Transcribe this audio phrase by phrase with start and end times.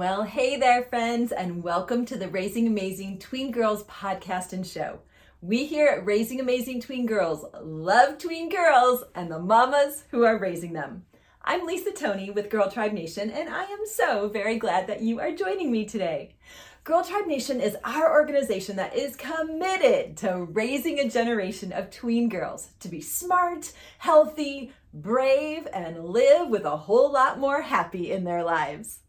[0.00, 5.00] Well, hey there, friends, and welcome to the Raising Amazing Tween Girls podcast and show.
[5.42, 10.38] We here at Raising Amazing Tween Girls love tween girls and the mamas who are
[10.38, 11.04] raising them.
[11.44, 15.20] I'm Lisa Tony with Girl Tribe Nation, and I am so very glad that you
[15.20, 16.34] are joining me today.
[16.82, 22.30] Girl Tribe Nation is our organization that is committed to raising a generation of tween
[22.30, 28.24] girls to be smart, healthy, brave, and live with a whole lot more happy in
[28.24, 29.00] their lives.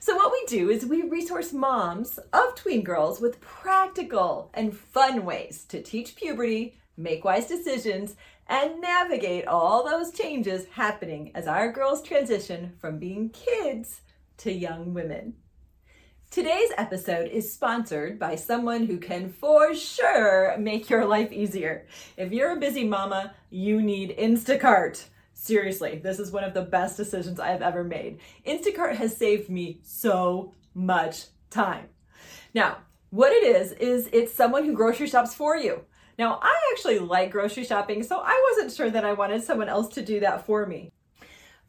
[0.00, 5.24] So, what we do is we resource moms of tween girls with practical and fun
[5.24, 8.14] ways to teach puberty, make wise decisions,
[8.46, 14.02] and navigate all those changes happening as our girls transition from being kids
[14.38, 15.34] to young women.
[16.30, 21.86] Today's episode is sponsored by someone who can for sure make your life easier.
[22.16, 25.04] If you're a busy mama, you need Instacart.
[25.40, 28.18] Seriously, this is one of the best decisions I have ever made.
[28.44, 31.86] Instacart has saved me so much time.
[32.54, 32.78] Now,
[33.10, 35.84] what it is, is it's someone who grocery shops for you.
[36.18, 39.94] Now, I actually like grocery shopping, so I wasn't sure that I wanted someone else
[39.94, 40.90] to do that for me.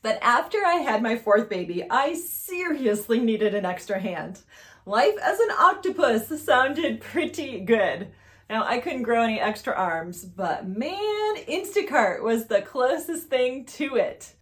[0.02, 4.42] But after I had my fourth baby, I seriously needed an extra hand.
[4.88, 8.08] Life as an octopus sounded pretty good.
[8.50, 13.96] Now, I couldn't grow any extra arms, but man, Instacart was the closest thing to
[13.96, 14.34] it.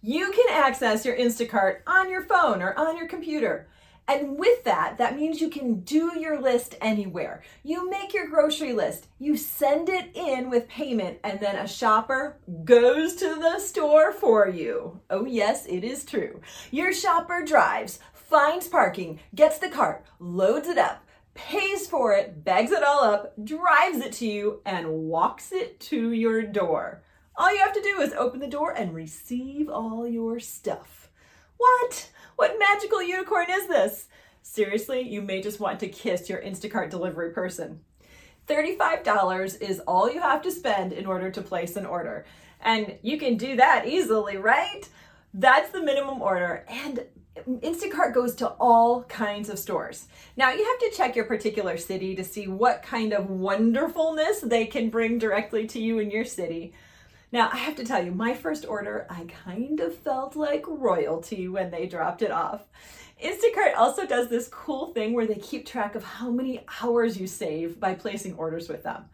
[0.00, 3.68] You can access your Instacart on your phone or on your computer.
[4.08, 7.42] And with that, that means you can do your list anywhere.
[7.62, 12.38] You make your grocery list, you send it in with payment, and then a shopper
[12.64, 14.98] goes to the store for you.
[15.10, 16.40] Oh, yes, it is true.
[16.70, 21.04] Your shopper drives, finds parking, gets the cart, loads it up,
[21.38, 26.10] pays for it, bags it all up, drives it to you, and walks it to
[26.12, 27.04] your door.
[27.36, 31.08] All you have to do is open the door and receive all your stuff.
[31.56, 32.10] What?
[32.34, 34.08] What magical unicorn is this?
[34.42, 37.80] Seriously, you may just want to kiss your Instacart delivery person.
[38.48, 42.26] $35 is all you have to spend in order to place an order.
[42.60, 44.88] And you can do that easily, right?
[45.32, 46.64] That's the minimum order.
[46.68, 47.04] And
[47.46, 50.08] Instacart goes to all kinds of stores.
[50.36, 54.66] Now, you have to check your particular city to see what kind of wonderfulness they
[54.66, 56.72] can bring directly to you in your city.
[57.30, 61.48] Now, I have to tell you, my first order, I kind of felt like royalty
[61.48, 62.62] when they dropped it off.
[63.22, 67.26] Instacart also does this cool thing where they keep track of how many hours you
[67.26, 69.04] save by placing orders with them.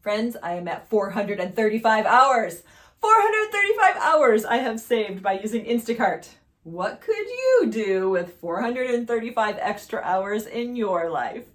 [0.00, 2.62] Friends, I am at 435 hours.
[3.00, 6.28] 435 hours I have saved by using Instacart.
[6.64, 11.46] What could you do with 435 extra hours in your life?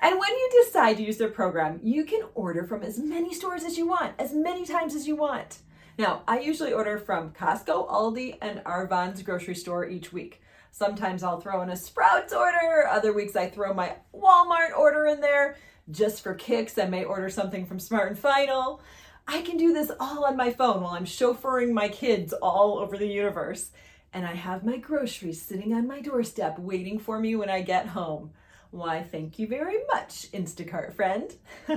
[0.00, 3.62] And when you decide to use their program, you can order from as many stores
[3.62, 5.58] as you want, as many times as you want.
[5.96, 10.42] Now, I usually order from Costco, Aldi, and Arvon's grocery store each week.
[10.72, 15.20] Sometimes I'll throw in a Sprouts order, other weeks I throw my Walmart order in
[15.20, 15.56] there.
[15.92, 18.82] Just for kicks, I may order something from Smart and Final.
[19.28, 22.98] I can do this all on my phone while I'm chauffeuring my kids all over
[22.98, 23.70] the universe
[24.12, 27.88] and I have my groceries sitting on my doorstep waiting for me when I get
[27.88, 28.30] home.
[28.70, 31.34] Why, thank you very much, Instacart friend.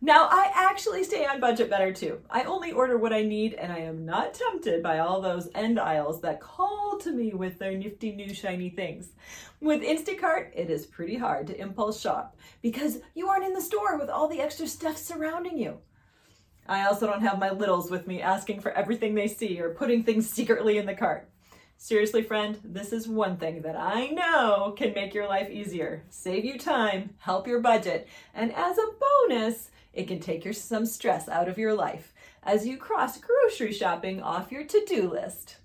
[0.00, 2.20] now, I actually stay on budget better too.
[2.30, 5.78] I only order what I need, and I am not tempted by all those end
[5.78, 9.10] aisles that call to me with their nifty new shiny things.
[9.60, 13.98] With Instacart, it is pretty hard to impulse shop because you aren't in the store
[13.98, 15.78] with all the extra stuff surrounding you.
[16.66, 20.02] I also don't have my littles with me asking for everything they see or putting
[20.02, 21.28] things secretly in the cart.
[21.76, 26.44] Seriously, friend, this is one thing that I know can make your life easier, save
[26.44, 28.86] you time, help your budget, and as a
[29.28, 33.72] bonus, it can take your, some stress out of your life as you cross grocery
[33.72, 35.56] shopping off your to do list.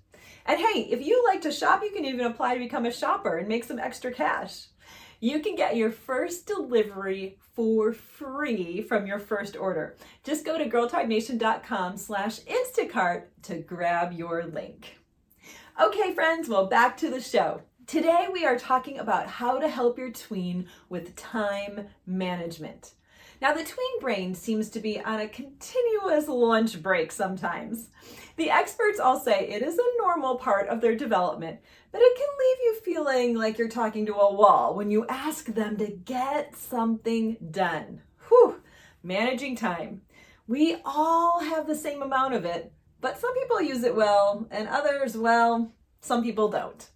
[0.46, 3.38] And hey, if you like to shop, you can even apply to become a shopper
[3.38, 4.66] and make some extra cash.
[5.20, 9.96] You can get your first delivery for free from your first order.
[10.24, 14.99] Just go to girltribenation.com slash Instacart to grab your link.
[15.78, 17.62] Okay, friends, well, back to the show.
[17.86, 22.94] Today we are talking about how to help your tween with time management.
[23.40, 27.88] Now, the tween brain seems to be on a continuous lunch break sometimes.
[28.36, 31.60] The experts all say it is a normal part of their development,
[31.92, 35.46] but it can leave you feeling like you're talking to a wall when you ask
[35.46, 38.02] them to get something done.
[38.28, 38.60] Whew,
[39.02, 40.02] managing time.
[40.46, 44.68] We all have the same amount of it, but some people use it well, and
[44.68, 46.88] others, well, some people don't.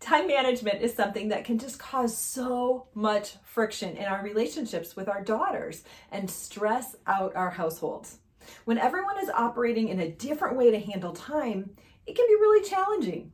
[0.00, 5.08] Time management is something that can just cause so much friction in our relationships with
[5.08, 8.18] our daughters and stress out our households.
[8.64, 11.70] When everyone is operating in a different way to handle time,
[12.06, 13.32] it can be really challenging.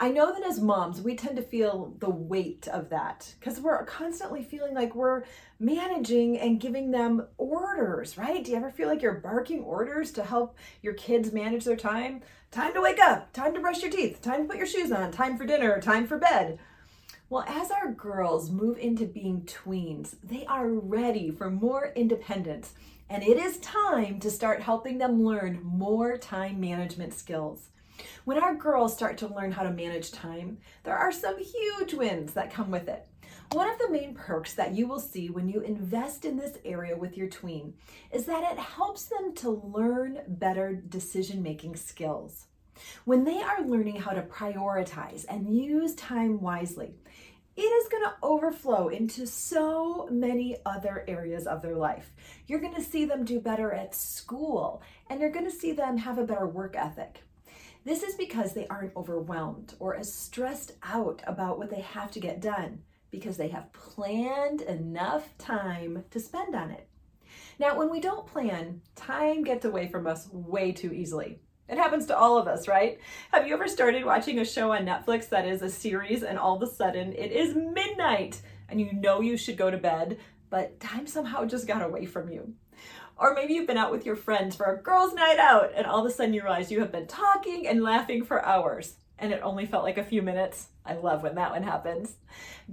[0.00, 3.84] I know that as moms, we tend to feel the weight of that because we're
[3.84, 5.22] constantly feeling like we're
[5.60, 8.42] managing and giving them orders, right?
[8.42, 12.22] Do you ever feel like you're barking orders to help your kids manage their time?
[12.50, 15.12] Time to wake up, time to brush your teeth, time to put your shoes on,
[15.12, 16.58] time for dinner, time for bed.
[17.30, 22.74] Well, as our girls move into being tweens, they are ready for more independence,
[23.08, 27.68] and it is time to start helping them learn more time management skills.
[28.24, 32.32] When our girls start to learn how to manage time, there are some huge wins
[32.34, 33.06] that come with it.
[33.52, 36.96] One of the main perks that you will see when you invest in this area
[36.96, 37.74] with your tween
[38.10, 42.46] is that it helps them to learn better decision making skills.
[43.04, 46.94] When they are learning how to prioritize and use time wisely,
[47.54, 52.14] it is going to overflow into so many other areas of their life.
[52.46, 55.98] You're going to see them do better at school, and you're going to see them
[55.98, 57.22] have a better work ethic.
[57.84, 62.20] This is because they aren't overwhelmed or as stressed out about what they have to
[62.20, 66.88] get done because they have planned enough time to spend on it.
[67.58, 71.40] Now, when we don't plan, time gets away from us way too easily.
[71.68, 73.00] It happens to all of us, right?
[73.32, 76.54] Have you ever started watching a show on Netflix that is a series and all
[76.54, 80.18] of a sudden it is midnight and you know you should go to bed,
[80.50, 82.54] but time somehow just got away from you?
[83.16, 86.00] Or maybe you've been out with your friends for a girls' night out and all
[86.00, 89.40] of a sudden you realize you have been talking and laughing for hours and it
[89.42, 90.68] only felt like a few minutes.
[90.84, 92.16] I love when that one happens.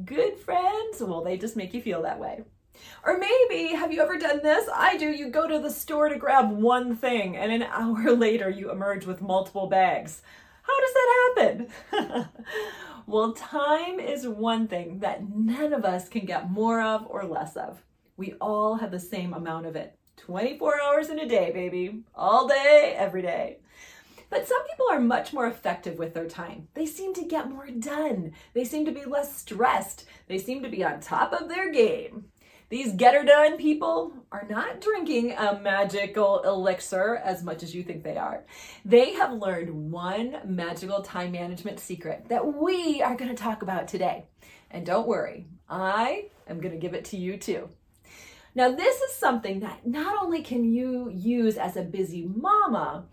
[0.03, 2.43] Good friends, well, they just make you feel that way.
[3.05, 4.67] Or maybe, have you ever done this?
[4.73, 5.11] I do.
[5.11, 9.05] You go to the store to grab one thing, and an hour later, you emerge
[9.05, 10.21] with multiple bags.
[10.63, 12.29] How does that happen?
[13.07, 17.55] well, time is one thing that none of us can get more of or less
[17.55, 17.83] of.
[18.17, 19.98] We all have the same amount of it.
[20.25, 22.03] 24 hours in a day, baby.
[22.15, 23.59] All day, every day.
[24.29, 26.67] But some people are much more effective with their time.
[26.75, 28.33] They seem to get more done.
[28.53, 30.05] They seem to be less stressed.
[30.27, 32.25] They seem to be on top of their game.
[32.69, 38.03] These getter done people are not drinking a magical elixir as much as you think
[38.03, 38.45] they are.
[38.85, 43.87] They have learned one magical time management secret that we are going to talk about
[43.87, 44.25] today.
[44.69, 47.69] And don't worry, I am going to give it to you too.
[48.59, 53.05] Now, this is something that not only can you use as a busy mama,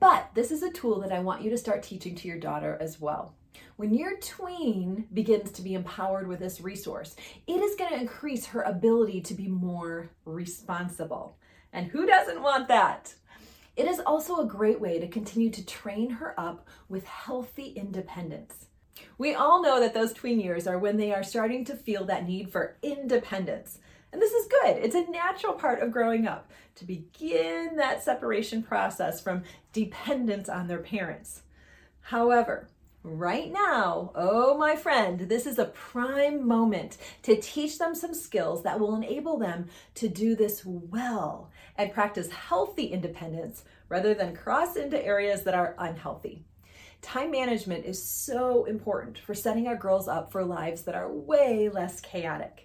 [0.00, 2.78] but this is a tool that I want you to start teaching to your daughter
[2.80, 3.34] as well.
[3.76, 7.16] When your tween begins to be empowered with this resource,
[7.46, 11.36] it is going to increase her ability to be more responsible.
[11.74, 13.12] And who doesn't want that?
[13.76, 18.68] It is also a great way to continue to train her up with healthy independence.
[19.18, 22.26] We all know that those tween years are when they are starting to feel that
[22.26, 23.80] need for independence.
[24.14, 24.76] And this is good.
[24.76, 30.68] It's a natural part of growing up to begin that separation process from dependence on
[30.68, 31.42] their parents.
[32.00, 32.68] However,
[33.02, 38.62] right now, oh my friend, this is a prime moment to teach them some skills
[38.62, 39.66] that will enable them
[39.96, 45.74] to do this well and practice healthy independence rather than cross into areas that are
[45.76, 46.44] unhealthy.
[47.02, 51.68] Time management is so important for setting our girls up for lives that are way
[51.68, 52.63] less chaotic.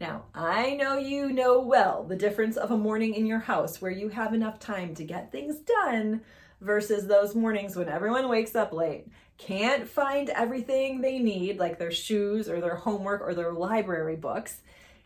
[0.00, 3.90] Now, I know you know well the difference of a morning in your house where
[3.90, 6.20] you have enough time to get things done
[6.60, 9.06] versus those mornings when everyone wakes up late,
[9.38, 14.60] can't find everything they need, like their shoes or their homework or their library books,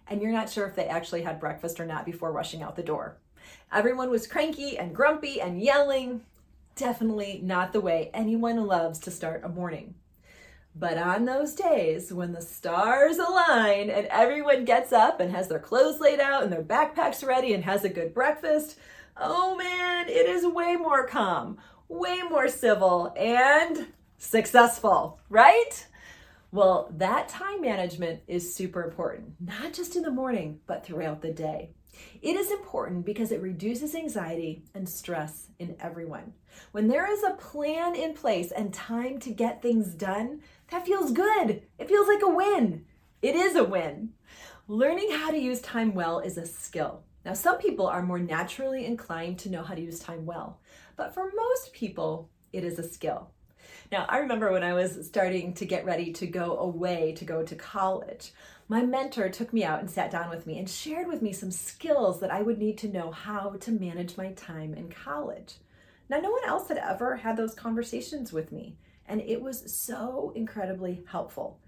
[0.09, 2.83] and you're not sure if they actually had breakfast or not before rushing out the
[2.83, 3.17] door.
[3.73, 6.23] Everyone was cranky and grumpy and yelling.
[6.76, 9.95] Definitely not the way anyone loves to start a morning.
[10.75, 15.59] But on those days when the stars align and everyone gets up and has their
[15.59, 18.79] clothes laid out and their backpacks ready and has a good breakfast,
[19.17, 25.87] oh man, it is way more calm, way more civil, and successful, right?
[26.52, 31.33] Well, that time management is super important, not just in the morning, but throughout the
[31.33, 31.71] day.
[32.21, 36.33] It is important because it reduces anxiety and stress in everyone.
[36.73, 41.13] When there is a plan in place and time to get things done, that feels
[41.13, 41.63] good.
[41.79, 42.85] It feels like a win.
[43.21, 44.11] It is a win.
[44.69, 47.03] Learning how to use time well is a skill.
[47.25, 50.61] Now, some people are more naturally inclined to know how to use time well,
[50.97, 53.31] but for most people, it is a skill.
[53.93, 57.43] Now, I remember when I was starting to get ready to go away to go
[57.45, 58.33] to college,
[58.73, 61.50] my mentor took me out and sat down with me and shared with me some
[61.50, 65.57] skills that I would need to know how to manage my time in college.
[66.09, 70.33] Now, no one else had ever had those conversations with me, and it was so
[70.35, 71.61] incredibly helpful.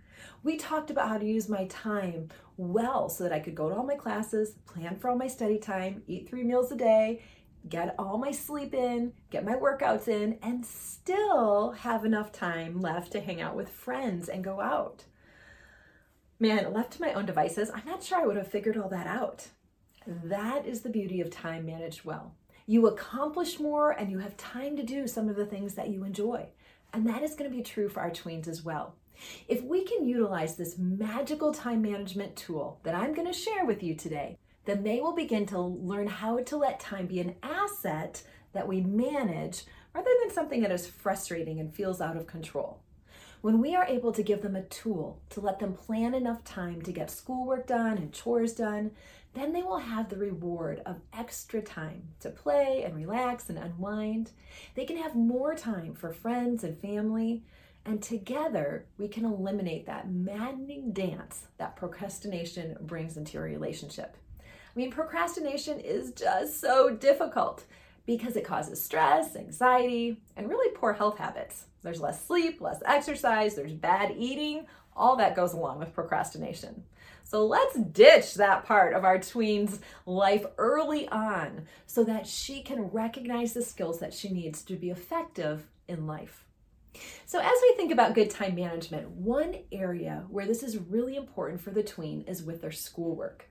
[0.43, 3.77] We talked about how to use my time well so that I could go to
[3.77, 7.23] all my classes, plan for all my study time, eat three meals a day,
[7.69, 13.13] get all my sleep in, get my workouts in, and still have enough time left
[13.13, 15.05] to hang out with friends and go out.
[16.41, 19.07] Man, left to my own devices, I'm not sure I would have figured all that
[19.07, 19.49] out.
[20.07, 22.35] That is the beauty of time managed well.
[22.67, 26.03] You accomplish more and you have time to do some of the things that you
[26.03, 26.49] enjoy.
[26.93, 28.97] And that is going to be true for our tweens as well.
[29.47, 33.83] If we can utilize this magical time management tool that I'm going to share with
[33.83, 38.23] you today, then they will begin to learn how to let time be an asset
[38.53, 39.65] that we manage
[39.95, 42.81] rather than something that is frustrating and feels out of control.
[43.45, 46.81] When we are able to give them a tool to let them plan enough time
[46.81, 48.93] to get schoolwork done and chores done,
[49.35, 54.31] then they will have the reward of extra time to play and relax and unwind.
[54.75, 57.43] They can have more time for friends and family,
[57.85, 64.17] and together we can eliminate that maddening dance that procrastination brings into your relationship.
[64.41, 67.65] I mean, procrastination is just so difficult
[68.07, 71.67] because it causes stress, anxiety, and really poor health habits.
[71.85, 76.83] There's less sleep, less exercise, there's bad eating, all that goes along with procrastination.
[77.23, 82.83] So let's ditch that part of our tween's life early on so that she can
[82.83, 86.45] recognize the skills that she needs to be effective in life.
[87.27, 91.61] So, as we think about good time management, one area where this is really important
[91.61, 93.47] for the tween is with their schoolwork.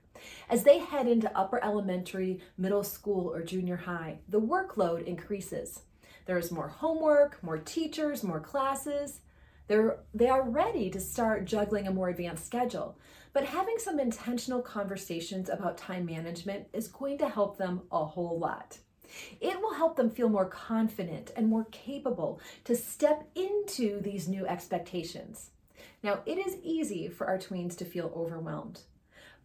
[0.48, 5.82] As they head into upper elementary, middle school, or junior high, the workload increases.
[6.26, 9.20] There is more homework, more teachers, more classes.
[9.66, 12.98] They're, they are ready to start juggling a more advanced schedule.
[13.32, 18.38] But having some intentional conversations about time management is going to help them a whole
[18.38, 18.78] lot.
[19.40, 24.46] It will help them feel more confident and more capable to step into these new
[24.46, 25.50] expectations.
[26.02, 28.80] Now, it is easy for our tweens to feel overwhelmed.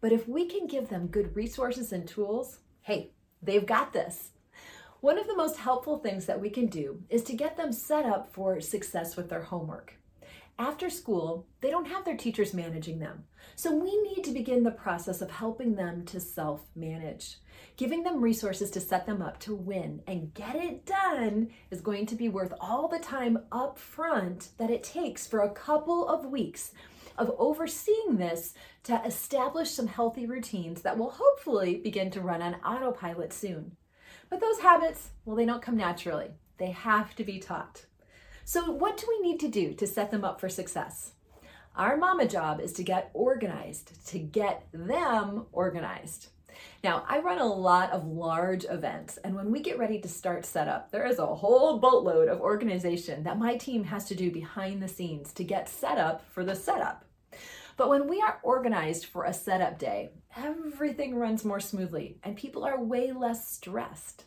[0.00, 3.10] But if we can give them good resources and tools, hey,
[3.42, 4.30] they've got this.
[5.00, 8.04] One of the most helpful things that we can do is to get them set
[8.04, 9.94] up for success with their homework.
[10.58, 13.24] After school, they don't have their teachers managing them.
[13.56, 17.38] So we need to begin the process of helping them to self manage.
[17.78, 22.04] Giving them resources to set them up to win and get it done is going
[22.04, 26.26] to be worth all the time up front that it takes for a couple of
[26.26, 26.72] weeks
[27.16, 28.52] of overseeing this
[28.82, 33.76] to establish some healthy routines that will hopefully begin to run on autopilot soon.
[34.30, 37.84] But those habits, well, they don't come naturally, they have to be taught.
[38.44, 41.12] So, what do we need to do to set them up for success?
[41.76, 46.28] Our mama job is to get organized, to get them organized.
[46.82, 50.44] Now, I run a lot of large events, and when we get ready to start
[50.44, 54.82] setup, there is a whole boatload of organization that my team has to do behind
[54.82, 57.04] the scenes to get set up for the setup.
[57.76, 62.64] But when we are organized for a setup day, everything runs more smoothly and people
[62.64, 64.24] are way less stressed.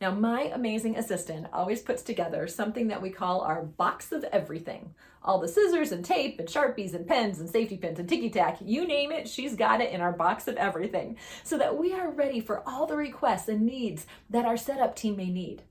[0.00, 4.94] Now, my amazing assistant always puts together something that we call our box of everything.
[5.22, 8.58] All the scissors and tape and sharpies and pens and safety pins and ticky tack,
[8.60, 12.10] you name it, she's got it in our box of everything so that we are
[12.10, 15.62] ready for all the requests and needs that our setup team may need.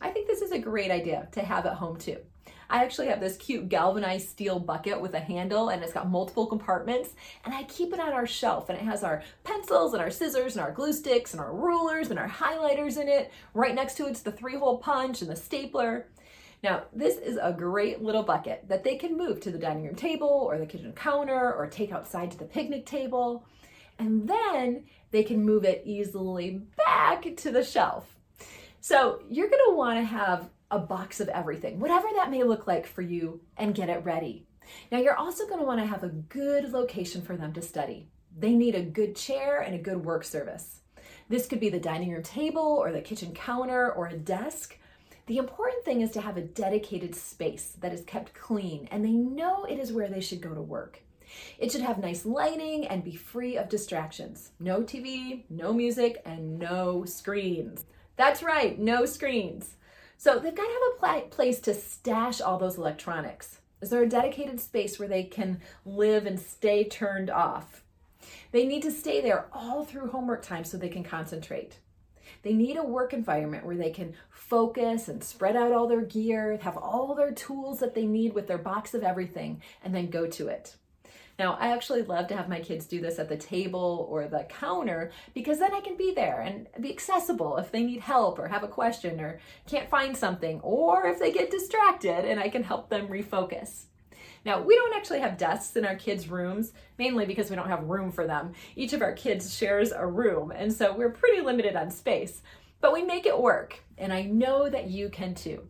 [0.00, 2.18] I think this is a great idea to have at home too.
[2.70, 6.46] I actually have this cute galvanized steel bucket with a handle and it's got multiple
[6.46, 7.10] compartments
[7.44, 10.56] and I keep it on our shelf and it has our pencils and our scissors
[10.56, 13.30] and our glue sticks and our rulers and our highlighters in it.
[13.52, 16.08] Right next to it's the three hole punch and the stapler.
[16.62, 19.94] Now, this is a great little bucket that they can move to the dining room
[19.94, 23.44] table or the kitchen counter or take outside to the picnic table.
[23.98, 28.16] And then they can move it easily back to the shelf.
[28.80, 33.02] So you're gonna wanna have a box of everything, whatever that may look like for
[33.02, 34.44] you, and get it ready.
[34.90, 38.08] Now, you're also going to want to have a good location for them to study.
[38.36, 40.80] They need a good chair and a good work service.
[41.28, 44.76] This could be the dining room table or the kitchen counter or a desk.
[45.26, 49.12] The important thing is to have a dedicated space that is kept clean and they
[49.12, 51.00] know it is where they should go to work.
[51.58, 54.50] It should have nice lighting and be free of distractions.
[54.58, 57.86] No TV, no music, and no screens.
[58.16, 59.76] That's right, no screens.
[60.16, 63.58] So they've got to have a pl- place to stash all those electronics.
[63.80, 67.82] Is there a dedicated space where they can live and stay turned off?
[68.52, 71.78] They need to stay there all through homework time so they can concentrate.
[72.42, 76.58] They need a work environment where they can focus and spread out all their gear,
[76.62, 80.26] have all their tools that they need with their box of everything, and then go
[80.26, 80.76] to it.
[81.38, 84.46] Now, I actually love to have my kids do this at the table or the
[84.48, 88.46] counter because then I can be there and be accessible if they need help or
[88.46, 92.62] have a question or can't find something or if they get distracted and I can
[92.62, 93.86] help them refocus.
[94.44, 97.84] Now, we don't actually have desks in our kids' rooms, mainly because we don't have
[97.84, 98.52] room for them.
[98.76, 102.42] Each of our kids shares a room, and so we're pretty limited on space.
[102.80, 105.66] but we make it work, and I know that you can too.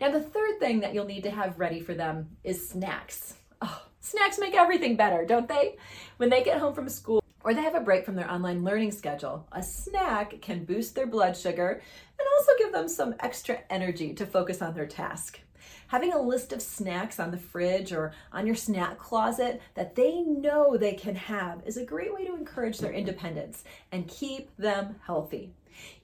[0.00, 3.34] Now, the third thing that you'll need to have ready for them is snacks.
[3.60, 5.76] Oh, snacks make everything better, don't they?
[6.16, 8.92] When they get home from school, or they have a break from their online learning
[8.92, 11.80] schedule, a snack can boost their blood sugar
[12.18, 15.40] and also give them some extra energy to focus on their task.
[15.88, 20.20] Having a list of snacks on the fridge or on your snack closet that they
[20.20, 24.96] know they can have is a great way to encourage their independence and keep them
[25.06, 25.54] healthy.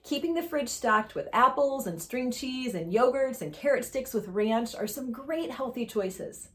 [0.03, 4.27] Keeping the fridge stocked with apples and string cheese and yogurts and carrot sticks with
[4.29, 6.49] ranch are some great healthy choices.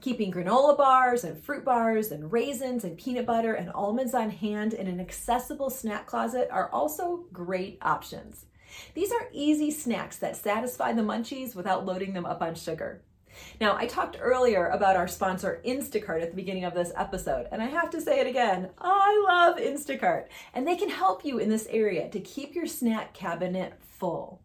[0.00, 4.74] Keeping granola bars and fruit bars and raisins and peanut butter and almonds on hand
[4.74, 8.46] in an accessible snack closet are also great options.
[8.94, 13.02] These are easy snacks that satisfy the munchies without loading them up on sugar.
[13.60, 17.62] Now, I talked earlier about our sponsor Instacart at the beginning of this episode, and
[17.62, 18.70] I have to say it again.
[18.78, 23.14] I love Instacart, and they can help you in this area to keep your snack
[23.14, 24.41] cabinet full.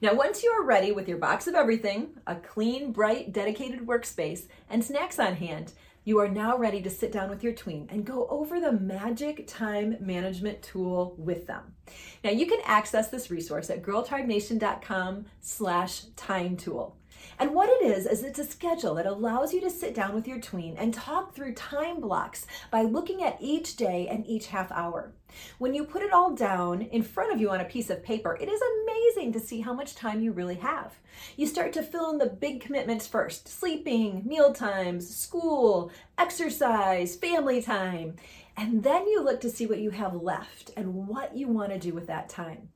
[0.00, 4.46] Now, once you are ready with your box of everything, a clean, bright, dedicated workspace,
[4.70, 5.72] and snacks on hand,
[6.04, 9.48] you are now ready to sit down with your tween and go over the magic
[9.48, 11.74] time management tool with them.
[12.22, 16.97] Now you can access this resource at girltribenation.com slash time tool.
[17.38, 20.26] And what it is, is it's a schedule that allows you to sit down with
[20.26, 24.72] your tween and talk through time blocks by looking at each day and each half
[24.72, 25.12] hour.
[25.58, 28.36] When you put it all down in front of you on a piece of paper,
[28.40, 30.98] it is amazing to see how much time you really have.
[31.36, 37.62] You start to fill in the big commitments first sleeping, meal times, school, exercise, family
[37.62, 38.16] time.
[38.56, 41.78] And then you look to see what you have left and what you want to
[41.78, 42.70] do with that time.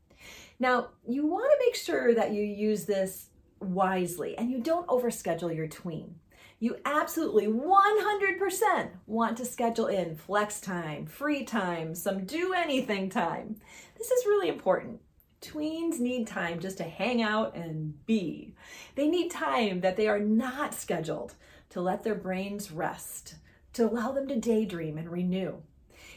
[0.60, 3.30] Now, you want to make sure that you use this
[3.64, 6.16] wisely and you don't overschedule your tween.
[6.58, 13.56] You absolutely 100% want to schedule in flex time, free time, some do anything time.
[13.98, 15.00] This is really important.
[15.40, 18.54] Tweens need time just to hang out and be.
[18.94, 21.34] They need time that they are not scheduled
[21.70, 23.34] to let their brains rest,
[23.72, 25.56] to allow them to daydream and renew.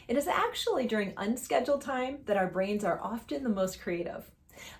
[0.06, 4.30] It is actually during unscheduled time that our brains are often the most creative.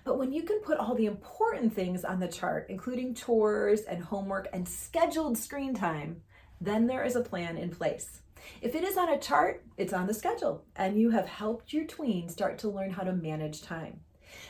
[0.03, 4.03] But when you can put all the important things on the chart, including chores and
[4.03, 6.21] homework and scheduled screen time,
[6.59, 8.21] then there is a plan in place.
[8.61, 11.85] If it is on a chart, it's on the schedule, and you have helped your
[11.85, 14.01] tween start to learn how to manage time.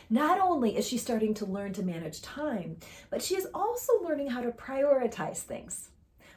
[0.10, 2.78] Not only is she starting to learn to manage time,
[3.10, 5.90] but she is also learning how to prioritize things.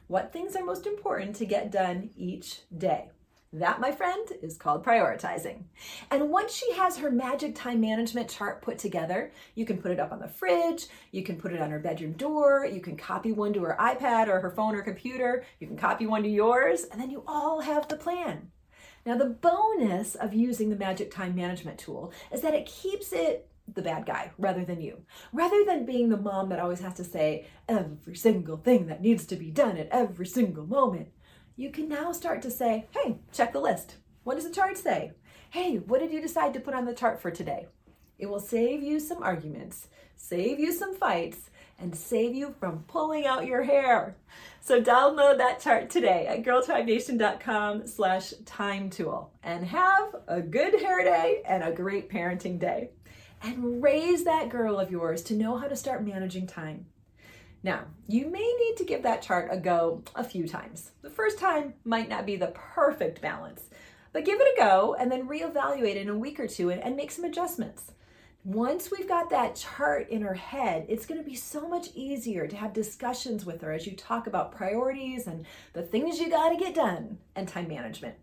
[0.07, 3.11] What things are most important to get done each day?
[3.53, 5.65] That, my friend, is called prioritizing.
[6.09, 9.99] And once she has her magic time management chart put together, you can put it
[9.99, 13.33] up on the fridge, you can put it on her bedroom door, you can copy
[13.33, 16.85] one to her iPad or her phone or computer, you can copy one to yours,
[16.93, 18.53] and then you all have the plan.
[19.05, 23.49] Now, the bonus of using the magic time management tool is that it keeps it
[23.75, 25.03] the bad guy rather than you.
[25.33, 29.27] Rather than being the mom that always has to say every single thing that needs
[29.27, 31.09] to be done at every single moment,
[31.61, 33.96] you can now start to say, hey, check the list.
[34.25, 35.12] What does the chart say?
[35.51, 37.66] Hey, what did you decide to put on the chart for today?
[38.18, 43.27] It will save you some arguments, save you some fights, and save you from pulling
[43.27, 44.16] out your hair.
[44.62, 51.05] So download that chart today at girltribenation.com slash time tool and have a good hair
[51.05, 52.88] day and a great parenting day.
[53.42, 56.87] And raise that girl of yours to know how to start managing time.
[57.62, 60.92] Now, you may need to give that chart a go a few times.
[61.03, 63.64] The first time might not be the perfect balance,
[64.12, 67.11] but give it a go and then reevaluate in a week or two and, make
[67.11, 67.92] some adjustments.
[68.44, 72.46] Once we've got that chart in her head, it's going to be so much easier
[72.46, 75.44] to have discussions with her as you talk about priorities and
[75.75, 78.14] the things you got to get done and time management.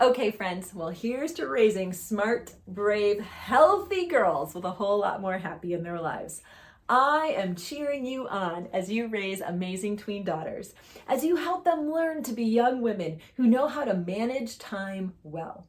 [0.00, 5.36] Okay, friends, well, here's to raising smart, brave, healthy girls with a whole lot more
[5.36, 6.42] happy in their lives.
[6.88, 10.74] I am cheering you on as you raise amazing tween daughters,
[11.08, 15.14] as you help them learn to be young women who know how to manage time
[15.22, 15.66] well.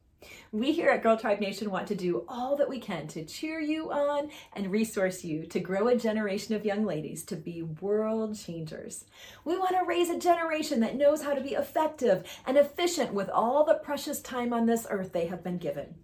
[0.52, 3.60] We here at Girl Tribe Nation want to do all that we can to cheer
[3.60, 8.38] you on and resource you to grow a generation of young ladies to be world
[8.38, 9.06] changers.
[9.46, 13.30] We want to raise a generation that knows how to be effective and efficient with
[13.30, 15.94] all the precious time on this earth they have been given.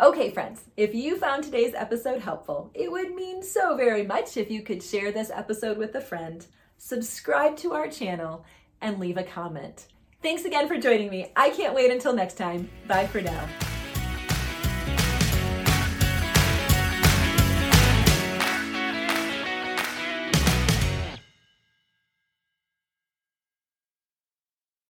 [0.00, 4.48] Okay, friends, if you found today's episode helpful, it would mean so very much if
[4.48, 8.44] you could share this episode with a friend, subscribe to our channel,
[8.80, 9.88] and leave a comment.
[10.22, 11.32] Thanks again for joining me.
[11.34, 12.70] I can't wait until next time.
[12.86, 13.48] Bye for now.